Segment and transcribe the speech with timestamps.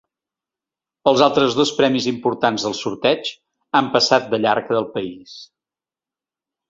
[1.11, 3.29] Els altres dos premis importants del sorteig
[3.81, 5.37] han passat de llarg del país.